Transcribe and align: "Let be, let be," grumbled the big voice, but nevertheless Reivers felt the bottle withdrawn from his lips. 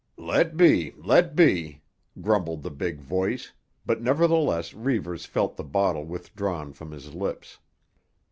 "Let 0.17 0.57
be, 0.57 0.93
let 0.97 1.35
be," 1.35 1.83
grumbled 2.19 2.63
the 2.63 2.71
big 2.71 2.99
voice, 3.01 3.53
but 3.85 4.01
nevertheless 4.01 4.73
Reivers 4.73 5.27
felt 5.27 5.57
the 5.57 5.63
bottle 5.63 6.05
withdrawn 6.05 6.73
from 6.73 6.89
his 6.89 7.13
lips. 7.13 7.59